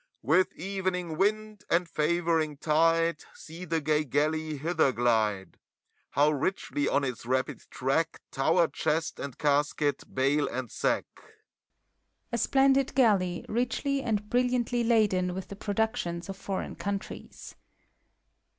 With 0.23 0.51
evening 0.55 1.15
wind 1.15 1.63
and 1.69 1.87
favoring 1.87 2.57
tide, 2.57 3.23
See 3.35 3.65
the 3.65 3.79
gay 3.79 4.03
galley 4.03 4.57
hither 4.57 4.91
glide! 4.91 5.59
How 6.09 6.31
richly, 6.31 6.87
on 6.89 7.03
its 7.03 7.23
rapid 7.23 7.59
track, 7.69 8.19
Tower 8.31 8.67
chest 8.67 9.19
and 9.19 9.37
casket, 9.37 10.01
bale 10.11 10.47
and 10.47 10.71
sack! 10.71 11.05
(A 12.31 12.39
splendid 12.39 12.95
Galley, 12.95 13.45
richly 13.47 14.01
and 14.01 14.27
brilliantly 14.27 14.83
laden 14.83 15.35
with 15.35 15.49
the 15.49 15.55
productions 15.55 16.29
of 16.29 16.35
Foreign 16.35 16.75
Countries.) 16.77 17.53